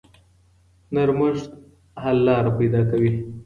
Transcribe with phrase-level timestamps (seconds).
[0.93, 1.51] نرمښت
[2.03, 3.11] حل لارې پیدا کوي.